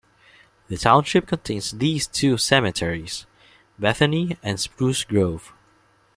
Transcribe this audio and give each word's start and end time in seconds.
The 0.67 0.77
township 0.77 1.27
contains 1.27 1.69
these 1.73 2.07
two 2.07 2.39
cemeteries: 2.39 3.27
Bethany 3.77 4.35
and 4.41 4.59
Spruce 4.59 5.03
Grove. 5.03 5.53